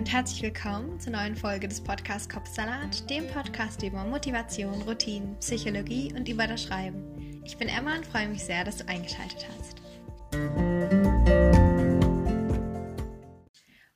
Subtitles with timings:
[0.00, 6.10] und herzlich willkommen zur neuen Folge des Podcasts Kopfsalat, dem Podcast über Motivation, Routinen, Psychologie
[6.16, 7.42] und über das Schreiben.
[7.44, 9.76] Ich bin Emma und freue mich sehr, dass du eingeschaltet hast.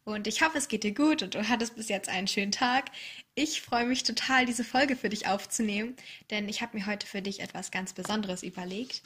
[0.04, 2.90] Und ich hoffe, es geht dir gut und du hattest bis jetzt einen schönen Tag.
[3.34, 5.96] Ich freue mich total, diese Folge für dich aufzunehmen,
[6.30, 9.00] denn ich habe mir heute für dich etwas ganz Besonderes überlegt.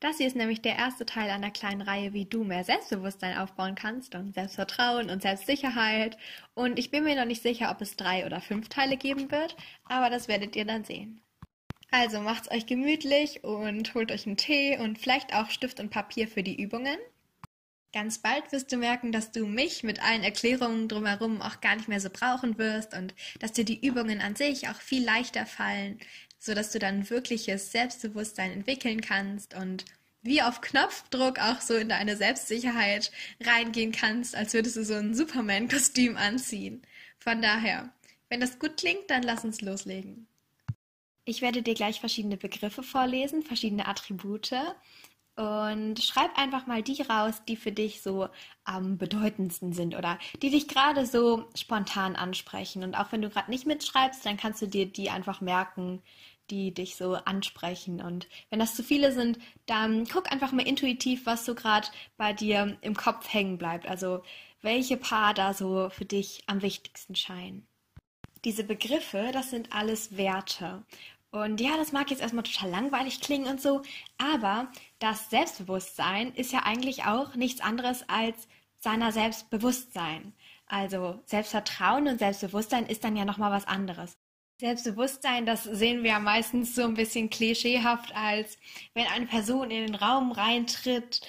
[0.00, 3.74] Das hier ist nämlich der erste Teil einer kleinen Reihe, wie du mehr Selbstbewusstsein aufbauen
[3.74, 6.18] kannst und Selbstvertrauen und Selbstsicherheit.
[6.54, 9.56] Und ich bin mir noch nicht sicher, ob es drei oder fünf Teile geben wird,
[9.84, 11.22] aber das werdet ihr dann sehen.
[11.90, 16.28] Also macht's euch gemütlich und holt euch einen Tee und vielleicht auch Stift und Papier
[16.28, 16.98] für die Übungen.
[17.94, 21.88] Ganz bald wirst du merken, dass du mich mit allen Erklärungen drumherum auch gar nicht
[21.88, 25.98] mehr so brauchen wirst und dass dir die Übungen an sich auch viel leichter fallen,
[26.38, 29.84] so dass du dann wirkliches Selbstbewusstsein entwickeln kannst und
[30.22, 35.14] wie auf Knopfdruck auch so in deine Selbstsicherheit reingehen kannst, als würdest du so ein
[35.14, 36.82] Superman-Kostüm anziehen.
[37.18, 37.92] Von daher,
[38.28, 40.26] wenn das gut klingt, dann lass uns loslegen.
[41.24, 44.52] Ich werde dir gleich verschiedene Begriffe vorlesen, verschiedene Attribute
[45.36, 48.28] und schreib einfach mal die raus, die für dich so
[48.64, 52.82] am bedeutendsten sind oder die dich gerade so spontan ansprechen.
[52.82, 56.02] Und auch wenn du gerade nicht mitschreibst, dann kannst du dir die einfach merken,
[56.50, 58.00] die dich so ansprechen.
[58.00, 62.32] Und wenn das zu viele sind, dann guck einfach mal intuitiv, was so gerade bei
[62.32, 63.86] dir im Kopf hängen bleibt.
[63.86, 64.22] Also
[64.62, 67.66] welche Paar da so für dich am wichtigsten scheinen.
[68.44, 70.84] Diese Begriffe, das sind alles Werte.
[71.30, 73.82] Und ja, das mag jetzt erstmal total langweilig klingen und so,
[74.16, 80.32] aber das Selbstbewusstsein ist ja eigentlich auch nichts anderes als seiner Selbstbewusstsein.
[80.66, 84.16] Also Selbstvertrauen und Selbstbewusstsein ist dann ja nochmal was anderes.
[84.58, 88.56] Selbstbewusstsein, das sehen wir ja meistens so ein bisschen klischeehaft als
[88.94, 91.20] wenn eine Person in den Raum reintritt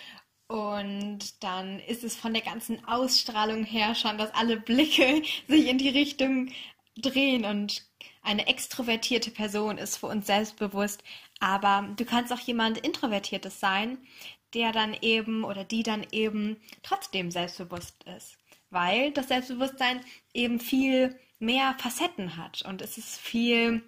[0.47, 5.77] und dann ist es von der ganzen Ausstrahlung her schon, dass alle Blicke sich in
[5.77, 6.51] die Richtung
[6.95, 7.85] drehen und
[8.21, 11.03] eine extrovertierte Person ist für uns selbstbewusst,
[11.39, 13.97] aber du kannst auch jemand Introvertiertes sein,
[14.53, 18.37] der dann eben oder die dann eben trotzdem selbstbewusst ist,
[18.69, 19.99] weil das Selbstbewusstsein
[20.33, 23.83] eben viel mehr Facetten hat und es ist viel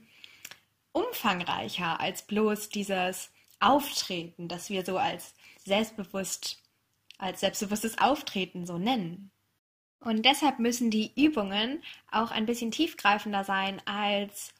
[0.91, 5.33] umfangreicher als bloß dieses Auftreten, das wir so als
[5.65, 6.61] selbstbewusst,
[7.17, 9.31] als selbstbewusstes Auftreten so nennen.
[9.99, 14.53] Und deshalb müssen die Übungen auch ein bisschen tiefgreifender sein als,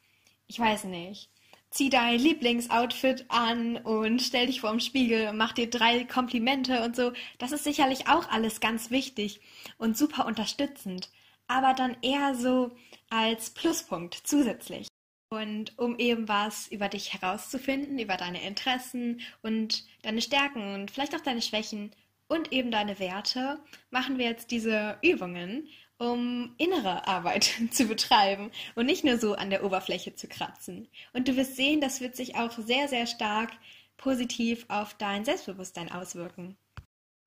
[0.46, 1.30] ich weiß nicht,
[1.70, 6.96] zieh dein Lieblingsoutfit an und stell dich vor dem Spiegel, mach dir drei Komplimente und
[6.96, 7.12] so.
[7.38, 9.40] Das ist sicherlich auch alles ganz wichtig
[9.78, 11.10] und super unterstützend,
[11.50, 12.70] aber dann eher so
[13.10, 14.86] als Pluspunkt zusätzlich.
[15.28, 21.14] Und um eben was über dich herauszufinden, über deine Interessen und deine Stärken und vielleicht
[21.14, 21.92] auch deine Schwächen
[22.28, 25.68] und eben deine Werte, machen wir jetzt diese Übungen,
[25.98, 30.88] um innere Arbeit zu betreiben und nicht nur so an der Oberfläche zu kratzen.
[31.12, 33.52] Und du wirst sehen, das wird sich auch sehr, sehr stark
[33.96, 36.56] positiv auf dein Selbstbewusstsein auswirken.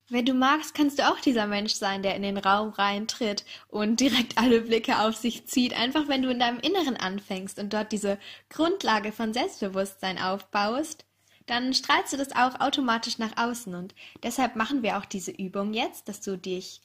[0.10, 4.00] Wenn du magst, kannst du auch dieser Mensch sein, der in den Raum reintritt und
[4.00, 5.78] direkt alle Blicke auf sich zieht.
[5.78, 8.20] Einfach wenn du in deinem Inneren anfängst und dort diese
[8.50, 11.06] Grundlage von Selbstbewusstsein aufbaust
[11.46, 13.76] dann strahlst du das auch automatisch nach außen.
[13.76, 13.94] Und
[14.24, 16.82] deshalb machen wir auch diese Übung jetzt, dass du dich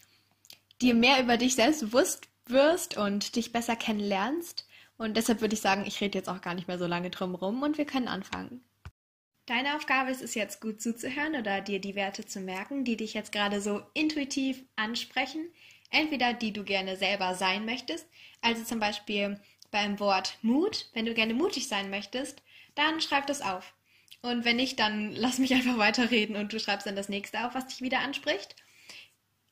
[0.81, 4.67] dir mehr über dich selbst bewusst wirst und dich besser kennenlernst.
[4.97, 7.35] Und deshalb würde ich sagen, ich rede jetzt auch gar nicht mehr so lange drum
[7.35, 8.65] rum und wir können anfangen.
[9.49, 13.15] Deine Aufgabe ist es jetzt gut zuzuhören oder dir die Werte zu merken, die dich
[13.15, 15.49] jetzt gerade so intuitiv ansprechen.
[15.89, 18.07] Entweder die du gerne selber sein möchtest,
[18.43, 22.43] also zum Beispiel beim Wort Mut, wenn du gerne mutig sein möchtest,
[22.75, 23.73] dann schreib das auf.
[24.21, 27.55] Und wenn nicht, dann lass mich einfach weiterreden und du schreibst dann das nächste auf,
[27.55, 28.55] was dich wieder anspricht.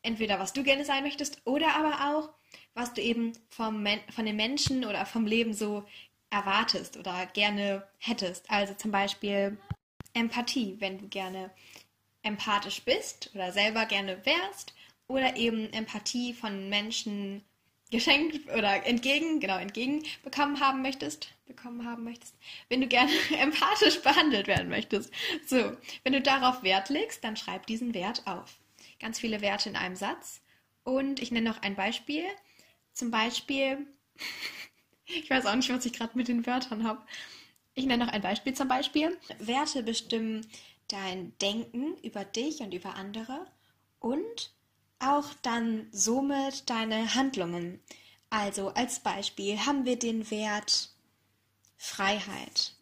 [0.02, 2.34] Entweder was du gerne sein möchtest oder aber auch,
[2.74, 5.86] was du eben vom von den Menschen oder vom Leben so
[6.28, 8.50] erwartest oder gerne hättest.
[8.50, 9.56] Also zum Beispiel
[10.16, 11.50] Empathie, wenn du gerne
[12.22, 14.75] empathisch bist oder selber gerne wärst
[15.07, 17.45] oder eben Empathie von Menschen
[17.91, 22.34] geschenkt oder entgegen, genau, entgegen bekommen haben möchtest, bekommen haben möchtest,
[22.68, 25.13] wenn du gerne empathisch behandelt werden möchtest.
[25.47, 28.57] So, wenn du darauf Wert legst, dann schreib diesen Wert auf.
[28.98, 30.41] Ganz viele Werte in einem Satz.
[30.83, 32.24] Und ich nenne noch ein Beispiel.
[32.92, 33.86] Zum Beispiel,
[35.07, 37.03] ich weiß auch nicht, was ich gerade mit den Wörtern habe.
[37.76, 39.16] Ich nenne noch ein Beispiel zum Beispiel.
[39.38, 40.46] Werte bestimmen
[40.88, 43.46] dein Denken über dich und über andere
[44.00, 44.52] und
[44.98, 47.80] auch dann somit deine Handlungen.
[48.30, 50.90] Also als Beispiel haben wir den Wert
[51.76, 52.74] Freiheit.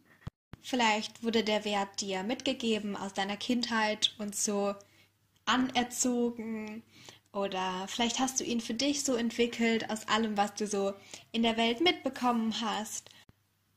[0.62, 4.74] Vielleicht wurde der Wert dir mitgegeben aus deiner Kindheit und so
[5.44, 6.82] anerzogen
[7.32, 10.94] Oder vielleicht hast du ihn für dich so entwickelt aus allem, was du so
[11.32, 13.10] in der Welt mitbekommen hast.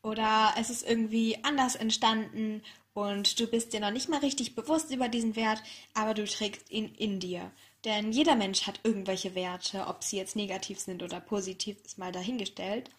[0.02, 2.62] Oder es ist irgendwie anders entstanden
[2.94, 5.62] und du bist dir noch nicht mal richtig bewusst über diesen Wert,
[5.94, 7.52] aber du trägst ihn in dir.
[7.86, 12.12] Denn jeder Mensch hat irgendwelche Werte, ob sie jetzt negativ sind oder positiv, ist mal
[12.12, 12.90] dahingestellt.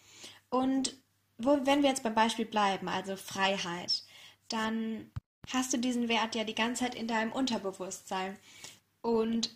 [0.49, 0.95] Und
[1.37, 4.03] wo, wenn wir jetzt beim Beispiel bleiben, also Freiheit,
[4.47, 5.11] dann
[5.51, 8.37] hast du diesen Wert ja die ganze Zeit in deinem Unterbewusstsein.
[9.01, 9.49] Und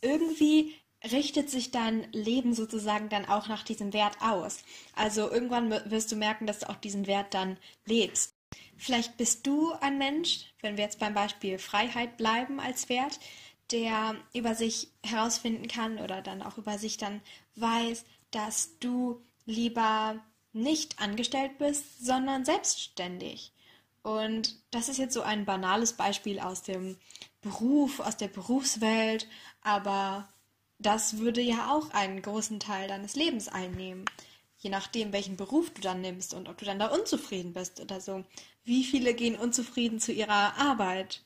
[0.00, 0.74] irgendwie
[1.10, 4.58] richtet sich dein Leben sozusagen dann auch nach diesem Wert aus.
[4.94, 8.34] Also irgendwann wirst du merken, dass du auch diesen Wert dann lebst.
[8.76, 13.18] Vielleicht bist du ein Mensch, wenn wir jetzt beim Beispiel Freiheit bleiben als Wert,
[13.70, 17.20] der über sich herausfinden kann oder dann auch über sich dann
[17.56, 20.20] weiß, dass du lieber
[20.52, 23.52] nicht angestellt bist, sondern selbstständig.
[24.02, 26.98] Und das ist jetzt so ein banales Beispiel aus dem
[27.40, 29.26] Beruf, aus der Berufswelt,
[29.62, 30.28] aber
[30.84, 34.04] das würde ja auch einen großen Teil deines Lebens einnehmen.
[34.58, 38.00] Je nachdem, welchen Beruf du dann nimmst und ob du dann da unzufrieden bist oder
[38.00, 38.24] so.
[38.64, 41.22] Wie viele gehen unzufrieden zu ihrer Arbeit?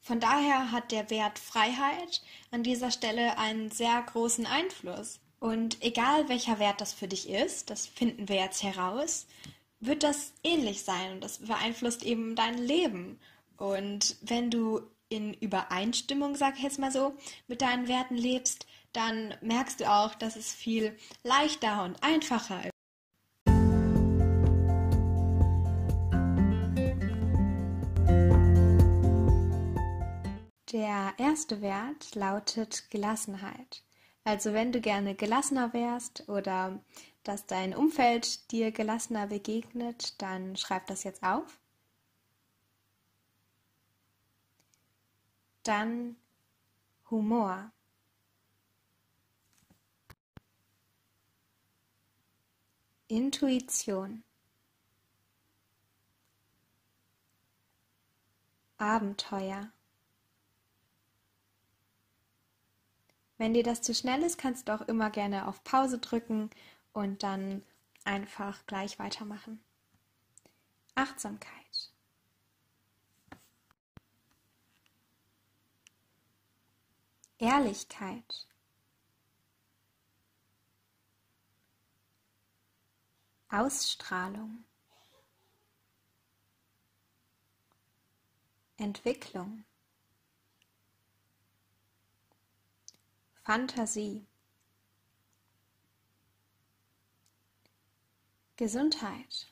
[0.00, 5.20] Von daher hat der Wert Freiheit an dieser Stelle einen sehr großen Einfluss.
[5.38, 9.26] Und egal welcher Wert das für dich ist, das finden wir jetzt heraus,
[9.80, 13.18] wird das ähnlich sein und das beeinflusst eben dein Leben.
[13.56, 17.14] Und wenn du in Übereinstimmung, sag ich jetzt mal so,
[17.46, 22.72] mit deinen Werten lebst, dann merkst du auch, dass es viel leichter und einfacher ist.
[30.72, 33.82] Der erste Wert lautet Gelassenheit.
[34.24, 36.82] Also wenn du gerne gelassener wärst oder
[37.24, 41.61] dass dein Umfeld dir gelassener begegnet, dann schreib das jetzt auf.
[45.62, 46.16] Dann
[47.10, 47.70] Humor.
[53.08, 54.24] Intuition.
[58.78, 59.70] Abenteuer.
[63.38, 66.50] Wenn dir das zu schnell ist, kannst du auch immer gerne auf Pause drücken
[66.92, 67.62] und dann
[68.04, 69.60] einfach gleich weitermachen.
[70.94, 71.61] Achtsamkeit.
[77.42, 78.46] Ehrlichkeit.
[83.48, 84.62] Ausstrahlung.
[88.76, 89.64] Entwicklung.
[93.42, 94.24] Fantasie.
[98.54, 99.48] Gesundheit.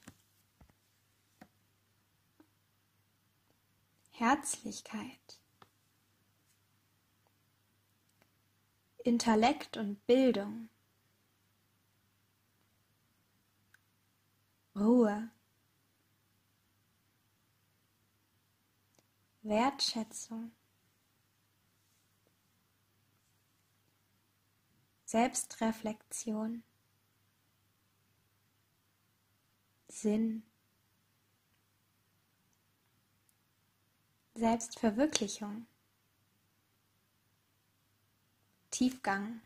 [4.12, 5.39] Herzlichkeit.
[9.04, 10.68] Intellekt und Bildung.
[14.76, 15.30] Ruhe.
[19.42, 20.52] Wertschätzung.
[25.04, 26.62] Selbstreflexion.
[29.88, 30.44] Sinn.
[34.34, 35.66] Selbstverwirklichung.
[38.80, 39.42] Tiefgang.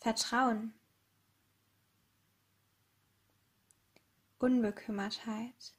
[0.00, 0.72] Vertrauen.
[4.38, 5.74] Unbekümmertheit.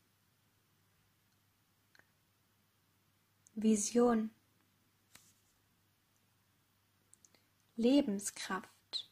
[3.56, 4.30] Vision.
[7.76, 9.10] Lebenskraft.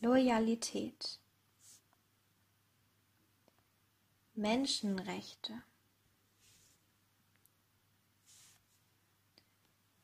[0.00, 1.20] Loyalität.
[4.34, 5.62] Menschenrechte.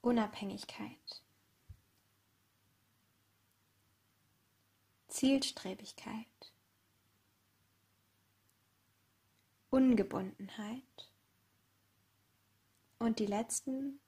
[0.09, 1.23] Unabhängigkeit,
[5.09, 6.55] Zielstrebigkeit,
[9.69, 11.13] Ungebundenheit.
[12.99, 14.01] Und die letzten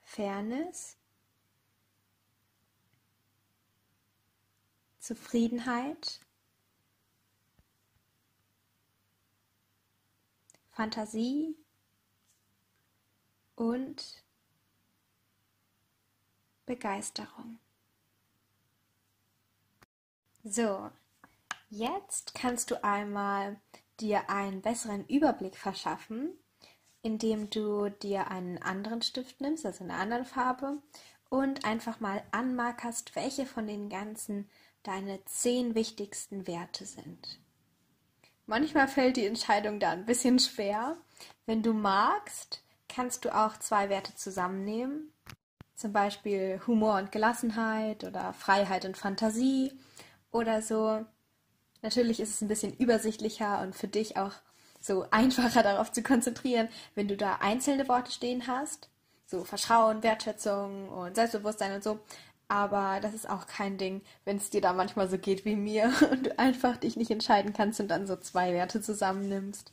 [0.00, 0.96] Fairness,
[5.00, 6.22] Zufriedenheit,
[10.70, 11.54] Fantasie.
[13.54, 14.24] Und
[16.70, 17.58] Begeisterung.
[20.44, 20.88] So,
[21.68, 23.60] jetzt kannst du einmal
[23.98, 26.30] dir einen besseren Überblick verschaffen,
[27.02, 30.80] indem du dir einen anderen Stift nimmst, also eine andere Farbe,
[31.28, 34.48] und einfach mal anmarkerst, welche von den ganzen
[34.84, 37.40] deine zehn wichtigsten Werte sind.
[38.46, 40.96] manchmal fällt die Entscheidung da ein bisschen schwer.
[41.46, 45.12] Wenn du magst, kannst du auch zwei Werte zusammennehmen.
[45.80, 49.72] Zum Beispiel Humor und Gelassenheit oder Freiheit und Fantasie
[50.30, 51.06] oder so.
[51.80, 54.32] Natürlich ist es ein bisschen übersichtlicher und für dich auch
[54.78, 58.90] so einfacher darauf zu konzentrieren, wenn du da einzelne Worte stehen hast.
[59.24, 61.98] So Vertrauen, Wertschätzung und Selbstbewusstsein und so.
[62.46, 65.94] Aber das ist auch kein Ding, wenn es dir da manchmal so geht wie mir
[66.10, 69.72] und du einfach dich nicht entscheiden kannst und dann so zwei Werte zusammennimmst.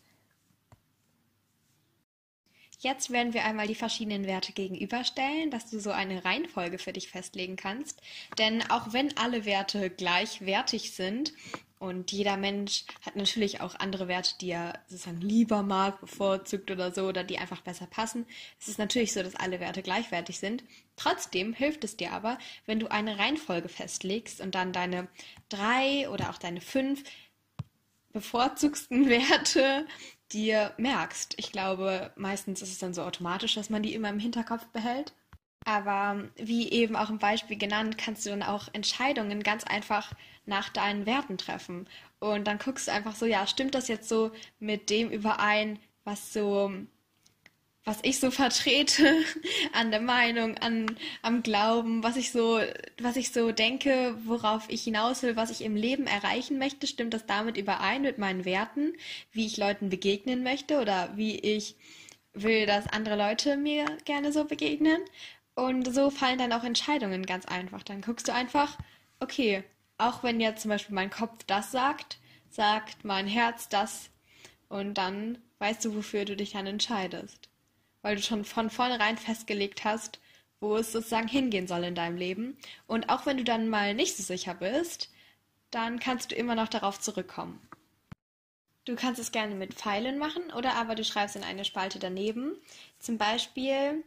[2.79, 7.09] Jetzt werden wir einmal die verschiedenen Werte gegenüberstellen, dass du so eine Reihenfolge für dich
[7.09, 8.01] festlegen kannst.
[8.37, 11.33] Denn auch wenn alle Werte gleichwertig sind
[11.79, 16.91] und jeder Mensch hat natürlich auch andere Werte, die er sozusagen lieber mag, bevorzugt oder
[16.91, 18.27] so, oder die einfach besser passen,
[18.59, 20.63] es ist natürlich so, dass alle Werte gleichwertig sind.
[20.95, 25.07] Trotzdem hilft es dir aber, wenn du eine Reihenfolge festlegst und dann deine
[25.49, 27.03] drei oder auch deine fünf
[28.13, 29.87] bevorzugsten Werte
[30.31, 31.35] dir merkst.
[31.37, 35.13] Ich glaube, meistens ist es dann so automatisch, dass man die immer im Hinterkopf behält.
[35.65, 40.13] Aber wie eben auch im Beispiel genannt, kannst du dann auch Entscheidungen ganz einfach
[40.45, 41.89] nach deinen Werten treffen.
[42.19, 46.31] Und dann guckst du einfach so, ja, stimmt das jetzt so mit dem überein, was
[46.31, 46.71] so
[47.87, 49.23] was ich so vertrete
[49.73, 52.59] an der Meinung, an, am Glauben, was ich so,
[52.99, 57.13] was ich so denke, worauf ich hinaus will, was ich im Leben erreichen möchte, stimmt
[57.13, 58.91] das damit überein mit meinen Werten,
[59.31, 61.77] wie ich Leuten begegnen möchte oder wie ich
[62.33, 64.99] will, dass andere Leute mir gerne so begegnen.
[65.55, 67.83] Und so fallen dann auch Entscheidungen ganz einfach.
[67.83, 68.77] Dann guckst du einfach,
[69.21, 69.63] okay,
[69.97, 74.09] auch wenn jetzt zum Beispiel mein Kopf das sagt, sagt mein Herz das
[74.67, 77.49] und dann weißt du, wofür du dich dann entscheidest
[78.01, 80.19] weil du schon von vornherein festgelegt hast,
[80.59, 82.57] wo es sozusagen hingehen soll in deinem Leben.
[82.87, 85.11] Und auch wenn du dann mal nicht so sicher bist,
[85.71, 87.59] dann kannst du immer noch darauf zurückkommen.
[88.85, 92.55] Du kannst es gerne mit Pfeilen machen oder aber du schreibst in eine Spalte daneben,
[92.99, 94.03] zum Beispiel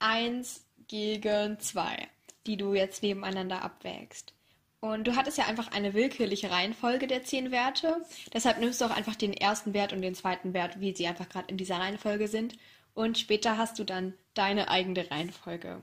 [0.00, 2.08] 1 gegen 2,
[2.46, 4.32] die du jetzt nebeneinander abwägst.
[4.80, 8.04] Und du hattest ja einfach eine willkürliche Reihenfolge der zehn Werte.
[8.32, 11.28] Deshalb nimmst du auch einfach den ersten Wert und den zweiten Wert, wie sie einfach
[11.28, 12.56] gerade in dieser Reihenfolge sind
[12.96, 15.80] und später hast du dann deine eigene Reihenfolge.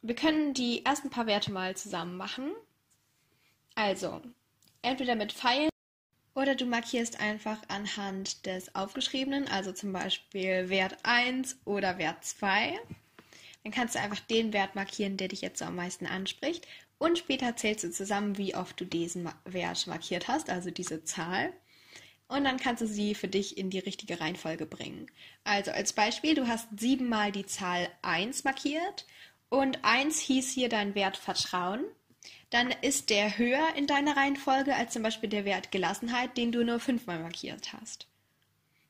[0.00, 2.50] Wir können die ersten paar Werte mal zusammen machen.
[3.74, 4.20] Also,
[4.80, 5.68] entweder mit Pfeilen
[6.34, 12.80] oder du markierst einfach anhand des aufgeschriebenen, also zum Beispiel Wert 1 oder Wert 2.
[13.62, 16.66] Dann kannst du einfach den Wert markieren, der dich jetzt so am meisten anspricht.
[16.98, 21.52] Und später zählst du zusammen, wie oft du diesen Wert markiert hast, also diese Zahl
[22.32, 25.06] und dann kannst du sie für dich in die richtige Reihenfolge bringen.
[25.44, 29.06] Also als Beispiel, du hast siebenmal die Zahl 1 markiert
[29.50, 31.84] und 1 hieß hier dein Wert Vertrauen.
[32.48, 36.64] Dann ist der höher in deiner Reihenfolge als zum Beispiel der Wert Gelassenheit, den du
[36.64, 38.06] nur fünfmal markiert hast.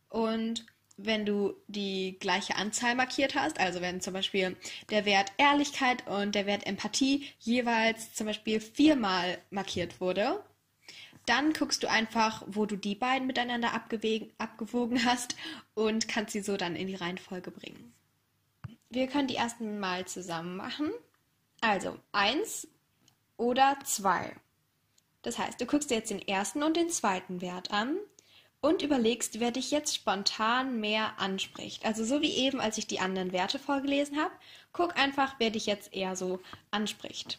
[0.08, 4.56] Und wenn du die gleiche Anzahl markiert hast, also wenn zum Beispiel
[4.90, 10.44] der Wert Ehrlichkeit und der Wert Empathie jeweils zum Beispiel viermal markiert wurde,
[11.26, 15.36] dann guckst du einfach, wo du die beiden miteinander abgewogen hast
[15.74, 17.92] und kannst sie so dann in die Reihenfolge bringen.
[18.90, 20.90] Wir können die ersten mal zusammen machen.
[21.60, 22.68] Also eins
[23.36, 24.34] oder zwei.
[25.22, 27.96] Das heißt, du guckst dir jetzt den ersten und den zweiten Wert an
[28.60, 31.84] und überlegst, wer dich jetzt spontan mehr anspricht.
[31.84, 34.32] Also so wie eben, als ich die anderen Werte vorgelesen habe,
[34.72, 37.38] guck einfach, wer dich jetzt eher so anspricht.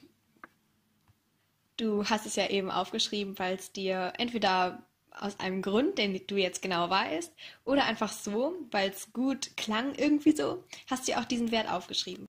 [1.83, 6.37] Du hast es ja eben aufgeschrieben, weil es dir entweder aus einem Grund, den du
[6.37, 7.33] jetzt genau weißt,
[7.65, 12.25] oder einfach so, weil es gut klang irgendwie so, hast du auch diesen Wert aufgeschrieben.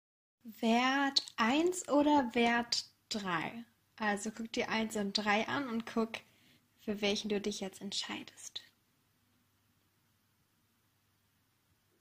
[0.59, 3.65] Wert 1 oder Wert 3?
[3.97, 6.15] Also guck dir 1 und 3 an und guck,
[6.81, 8.61] für welchen du dich jetzt entscheidest.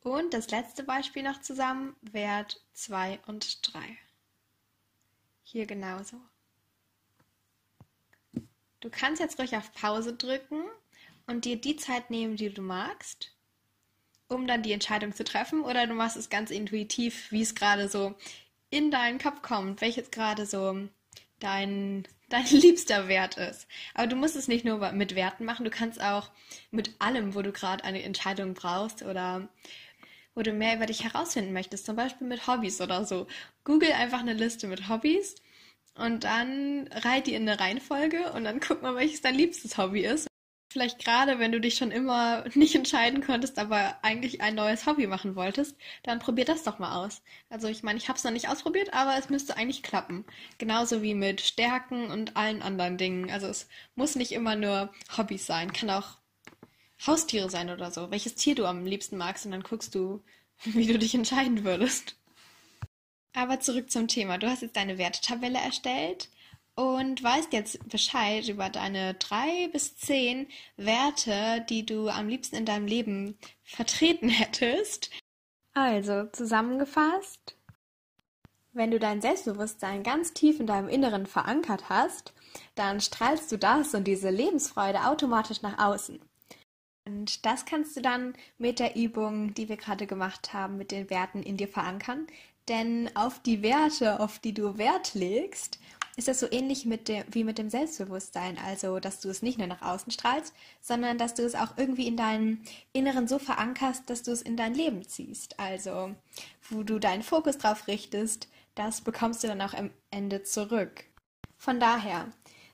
[0.01, 3.79] Und das letzte Beispiel noch zusammen, Wert 2 und 3.
[5.43, 6.19] Hier genauso.
[8.83, 10.61] Du kannst jetzt ruhig auf Pause drücken
[11.25, 13.31] und dir die Zeit nehmen, die du magst,
[14.27, 15.63] um dann die Entscheidung zu treffen.
[15.63, 18.13] Oder du machst es ganz intuitiv, wie es gerade so
[18.69, 20.89] in deinen Kopf kommt, welches gerade so
[21.39, 23.67] dein, dein liebster Wert ist.
[23.93, 26.29] Aber du musst es nicht nur mit Werten machen, du kannst auch
[26.69, 29.47] mit allem, wo du gerade eine Entscheidung brauchst oder
[30.35, 33.27] wo du mehr über dich herausfinden möchtest, zum Beispiel mit Hobbys oder so.
[33.63, 35.35] Google einfach eine Liste mit Hobbys
[35.95, 40.01] und dann reit die in eine Reihenfolge und dann guck mal, welches dein liebstes Hobby
[40.05, 40.27] ist.
[40.71, 45.05] Vielleicht gerade, wenn du dich schon immer nicht entscheiden konntest, aber eigentlich ein neues Hobby
[45.05, 47.21] machen wolltest, dann probier das doch mal aus.
[47.49, 50.25] Also ich meine, ich habe es noch nicht ausprobiert, aber es müsste eigentlich klappen.
[50.57, 53.29] Genauso wie mit Stärken und allen anderen Dingen.
[53.29, 56.17] Also es muss nicht immer nur Hobbys sein, kann auch
[57.05, 60.23] Haustiere sein oder so, welches Tier du am liebsten magst und dann guckst du,
[60.63, 62.15] wie du dich entscheiden würdest.
[63.33, 64.37] Aber zurück zum Thema.
[64.37, 66.29] Du hast jetzt deine Wertetabelle erstellt
[66.75, 70.47] und weißt jetzt Bescheid über deine drei bis zehn
[70.77, 75.09] Werte, die du am liebsten in deinem Leben vertreten hättest.
[75.73, 77.57] Also zusammengefasst,
[78.71, 82.33] wenn du dein Selbstbewusstsein ganz tief in deinem Inneren verankert hast,
[82.75, 86.19] dann strahlst du das und diese Lebensfreude automatisch nach außen.
[87.05, 91.09] Und das kannst du dann mit der Übung, die wir gerade gemacht haben, mit den
[91.09, 92.27] Werten in dir verankern.
[92.69, 95.79] Denn auf die Werte, auf die du Wert legst,
[96.15, 98.57] ist das so ähnlich mit dem, wie mit dem Selbstbewusstsein.
[98.63, 102.07] Also, dass du es nicht nur nach außen strahlst, sondern dass du es auch irgendwie
[102.07, 102.61] in deinem
[102.93, 105.59] Inneren so verankerst, dass du es in dein Leben ziehst.
[105.59, 106.13] Also,
[106.69, 111.05] wo du deinen Fokus drauf richtest, das bekommst du dann auch am Ende zurück.
[111.57, 112.27] Von daher,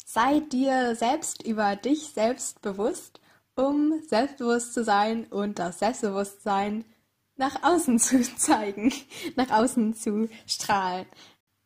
[0.06, 3.22] sei dir selbst über dich selbst bewusst,
[3.56, 6.86] um selbstbewusst zu sein und das Selbstbewusstsein
[7.40, 8.94] nach außen zu zeigen,
[9.36, 11.08] nach außen zu strahlen.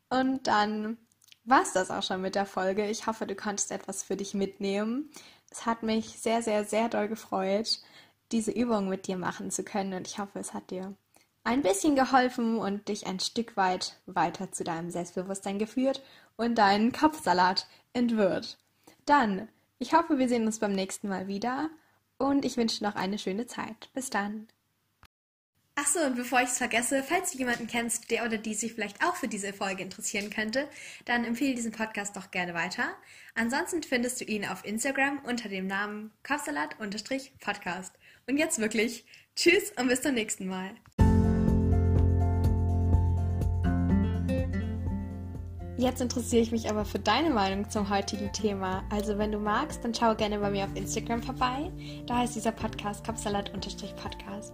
[0.09, 0.97] Und dann
[1.43, 2.89] war es das auch schon mit der Folge.
[2.89, 5.11] Ich hoffe, du konntest etwas für dich mitnehmen.
[5.51, 7.81] Es hat mich sehr, sehr, sehr doll gefreut,
[8.31, 10.95] diese Übung mit dir machen zu können und ich hoffe, es hat dir
[11.43, 16.01] ein bisschen geholfen und dich ein Stück weit weiter zu deinem Selbstbewusstsein geführt
[16.37, 18.57] und deinen Kopfsalat entwirrt.
[19.05, 21.69] Dann, ich hoffe, wir sehen uns beim nächsten Mal wieder
[22.17, 23.89] und ich wünsche noch eine schöne Zeit.
[23.93, 24.47] Bis dann.
[25.75, 29.03] Achso, und bevor ich es vergesse, falls du jemanden kennst, der oder die sich vielleicht
[29.03, 30.67] auch für diese Folge interessieren könnte,
[31.05, 32.89] dann empfehle diesen Podcast doch gerne weiter.
[33.33, 37.91] Ansonsten findest du ihn auf Instagram unter dem Namen Kopfsalat-Podcast.
[38.27, 39.03] Und jetzt wirklich,
[39.35, 40.75] tschüss und bis zum nächsten Mal.
[45.75, 48.87] Jetzt interessiere ich mich aber für deine Meinung zum heutigen Thema.
[48.91, 51.71] Also wenn du magst, dann schau gerne bei mir auf Instagram vorbei.
[52.05, 54.53] Da heißt dieser Podcast Kopfsalat-Podcast.